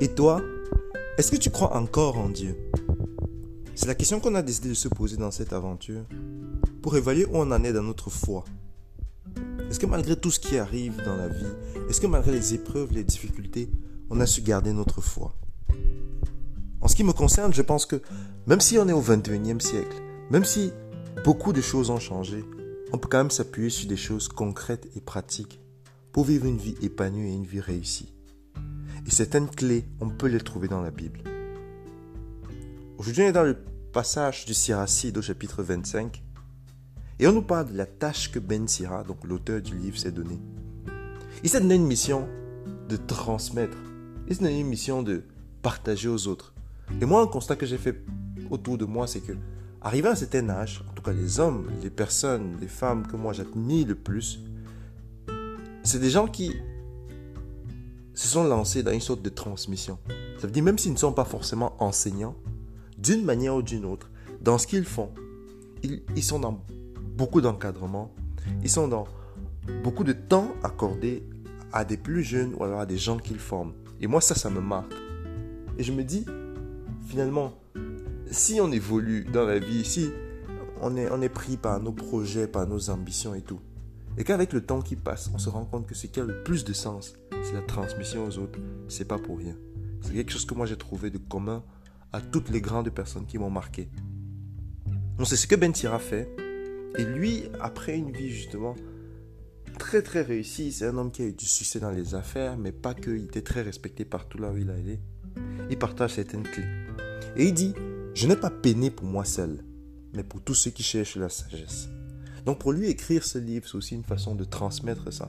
[0.00, 0.42] Et toi,
[1.18, 2.56] est-ce que tu crois encore en Dieu?
[3.74, 6.02] C'est la question qu'on a décidé de se poser dans cette aventure
[6.82, 8.44] pour évaluer où on en est dans notre foi.
[9.70, 11.52] Est-ce que malgré tout ce qui arrive dans la vie,
[11.88, 13.68] est-ce que malgré les épreuves, les difficultés,
[14.10, 15.34] on a su garder notre foi?
[16.80, 18.00] En ce qui me concerne, je pense que
[18.46, 19.96] même si on est au 21e siècle,
[20.30, 20.72] même si
[21.24, 22.44] beaucoup de choses ont changé,
[22.92, 25.60] on peut quand même s'appuyer sur des choses concrètes et pratiques
[26.12, 28.15] pour vivre une vie épanouie et une vie réussie.
[29.06, 31.20] Et certaines clés, on peut les trouver dans la Bible.
[32.98, 33.56] Aujourd'hui, on est dans le
[33.92, 36.24] passage du Siracide au chapitre 25.
[37.20, 40.10] Et on nous parle de la tâche que Ben Sira, donc l'auteur du livre, s'est
[40.10, 40.40] donnée.
[41.44, 42.26] Il s'est donné une mission
[42.88, 43.78] de transmettre.
[44.26, 45.22] Il s'est donné une mission de
[45.62, 46.52] partager aux autres.
[47.00, 48.02] Et moi, un constat que j'ai fait
[48.50, 49.32] autour de moi, c'est que,
[49.82, 53.16] arrivé à un certain âge, en tout cas les hommes, les personnes, les femmes que
[53.16, 54.40] moi j'admire le plus,
[55.84, 56.56] c'est des gens qui
[58.16, 59.98] se sont lancés dans une sorte de transmission.
[60.38, 62.34] Ça veut dire même s'ils ne sont pas forcément enseignants,
[62.98, 65.10] d'une manière ou d'une autre, dans ce qu'ils font,
[65.82, 66.64] ils, sont dans
[67.16, 68.10] beaucoup d'encadrement,
[68.62, 69.06] ils sont dans
[69.84, 71.28] beaucoup de temps accordé
[71.72, 73.74] à des plus jeunes ou alors à des gens qu'ils forment.
[74.00, 74.92] Et moi, ça, ça me marque.
[75.78, 76.24] Et je me dis,
[77.06, 77.52] finalement,
[78.30, 80.08] si on évolue dans la vie, si
[80.80, 83.60] on est pris par nos projets, par nos ambitions et tout,
[84.18, 86.42] et qu'avec le temps qui passe, on se rend compte que ce qui a le
[86.42, 88.58] plus de sens, c'est la transmission aux autres.
[88.88, 89.56] C'est pas pour rien.
[90.00, 91.64] C'est quelque chose que moi j'ai trouvé de commun
[92.12, 93.88] à toutes les grandes personnes qui m'ont marqué.
[95.18, 96.34] Donc c'est ce que Ben Tira fait.
[96.98, 98.74] Et lui, après une vie justement
[99.78, 102.72] très très réussie, c'est un homme qui a eu du succès dans les affaires, mais
[102.72, 105.00] pas que, il était très respecté partout là où il allait.
[105.68, 106.64] Il partage certaines clés.
[107.36, 107.74] Et il dit,
[108.14, 109.62] je n'ai pas peiné pour moi seul,
[110.14, 111.88] mais pour tous ceux qui cherchent la sagesse.
[112.46, 115.26] Donc pour lui, écrire ce livre, c'est aussi une façon de transmettre ça.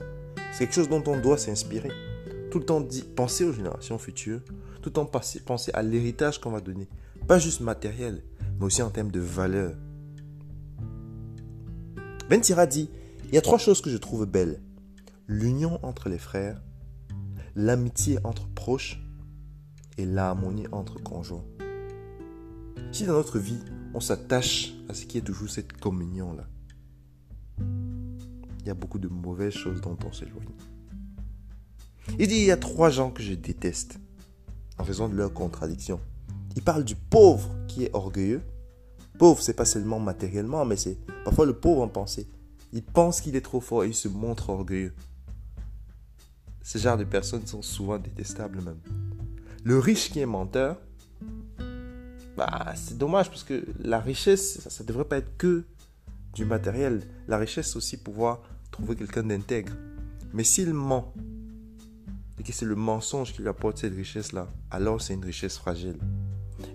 [0.52, 1.90] C'est quelque chose dont on doit s'inspirer.
[2.52, 4.40] Tout le temps penser aux générations futures,
[4.80, 6.88] tout le temps penser, à l'héritage qu'on va donner.
[7.26, 8.22] Pas juste matériel,
[8.58, 9.74] mais aussi en termes de valeur.
[12.30, 12.88] Ben Tira dit,
[13.26, 14.62] il y a trois choses que je trouve belles.
[15.26, 16.62] L'union entre les frères,
[17.56, 19.02] l'amitié entre proches
[19.96, 21.44] et l'harmonie entre conjoints.
[22.92, 23.58] Si dans notre vie,
[23.92, 26.46] on s'attache à ce qui est toujours cette communion-là,
[28.68, 30.48] y a beaucoup de mauvaises choses dont on s'éloigne.
[32.18, 33.98] Il dit, il y a trois gens que je déteste
[34.78, 36.00] en raison de leurs contradictions.
[36.56, 38.42] Il parle du pauvre qui est orgueilleux.
[39.18, 42.28] Pauvre, c'est pas seulement matériellement, mais c'est parfois le pauvre en pensée.
[42.72, 44.94] Il pense qu'il est trop fort et il se montre orgueilleux.
[46.62, 48.80] Ce genre de personnes sont souvent détestables même.
[49.64, 50.78] Le riche qui est menteur,
[52.36, 55.64] bah, c'est dommage parce que la richesse, ça ne devrait pas être que
[56.34, 57.02] du matériel.
[57.26, 58.42] La richesse, aussi pouvoir
[58.78, 59.72] trouver quelqu'un d'intègre.
[60.32, 61.12] Mais s'il ment,
[62.38, 65.98] et que c'est le mensonge qui lui apporte cette richesse-là, alors c'est une richesse fragile.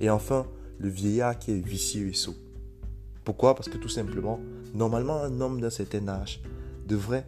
[0.01, 0.45] Et enfin,
[0.79, 2.35] le vieillard qui est vicieux et sot.
[3.23, 3.55] Pourquoi?
[3.55, 4.39] Parce que tout simplement,
[4.73, 6.41] normalement, un homme d'un certain âge
[6.87, 7.25] devrait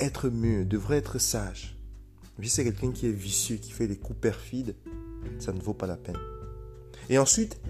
[0.00, 1.78] être mieux, devrait être sage.
[2.38, 4.74] Mais c'est quelqu'un qui est vicieux, qui fait des coups perfides,
[5.38, 6.18] ça ne vaut pas la peine.
[7.08, 7.60] Et ensuite,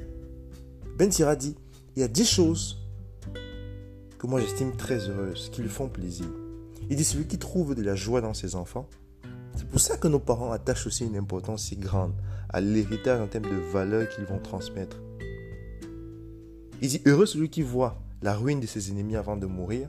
[0.97, 1.57] Ben Sira dit,
[1.97, 2.82] il y a dix choses
[4.23, 6.27] que moi j'estime très heureuses, qui lui font plaisir.
[6.89, 8.89] Il dit celui qui trouve de la joie dans ses enfants.
[9.57, 12.15] C'est pour ça que nos parents attachent aussi une importance si grande
[12.49, 15.03] à l'héritage en termes de valeurs qu'ils vont transmettre.
[16.81, 19.89] Il dit heureux celui qui voit la ruine de ses ennemis avant de mourir.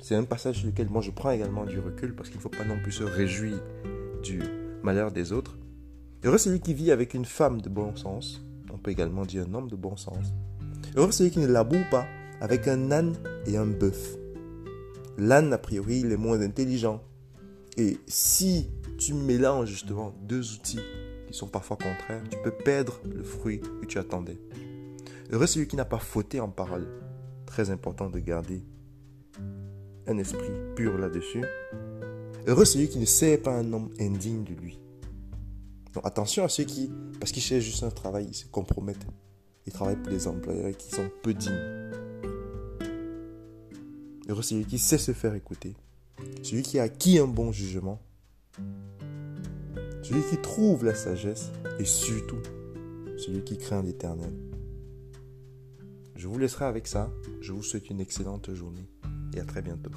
[0.00, 2.50] C'est un passage sur lequel moi je prends également du recul parce qu'il ne faut
[2.50, 3.58] pas non plus se réjouir
[4.22, 4.42] du
[4.82, 5.56] malheur des autres.
[6.24, 8.44] Heureux celui qui vit avec une femme de bon sens.
[8.70, 10.34] On peut également dire un homme de bon sens.
[10.94, 12.06] Heureux celui qui ne laboure pas
[12.40, 13.14] avec un âne
[13.46, 14.16] et un bœuf.
[15.16, 17.02] L'âne, a priori, il est moins intelligent.
[17.76, 20.80] Et si tu mélanges justement deux outils
[21.26, 24.38] qui sont parfois contraires, tu peux perdre le fruit que tu attendais.
[25.30, 26.86] Heureux celui qui n'a pas fauté en parole.
[27.46, 28.62] Très important de garder
[30.06, 31.44] un esprit pur là-dessus.
[32.46, 34.78] Heureux celui qui ne sait pas un homme indigne de lui.
[35.92, 36.90] Donc attention à ceux qui,
[37.20, 39.06] parce qu'ils cherchent juste un travail, ils se compromettent.
[39.66, 41.83] Ils travaillent pour des employeurs qui sont peu dignes.
[44.28, 45.74] Heureux celui qui sait se faire écouter.
[46.42, 48.00] Celui qui a acquis un bon jugement.
[50.02, 51.50] Celui qui trouve la sagesse.
[51.78, 52.40] Et surtout,
[53.18, 54.32] celui qui craint l'éternel.
[56.16, 57.10] Je vous laisserai avec ça.
[57.40, 58.88] Je vous souhaite une excellente journée
[59.34, 59.90] et à très bientôt.